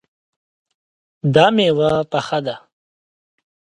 [1.33, 2.55] دا میوه پخه ده